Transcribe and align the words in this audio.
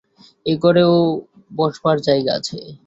এ-ঘরেও 0.45 0.93
বসবার 1.51 1.97
জায়গা 2.07 2.31
আছে। 2.39 2.57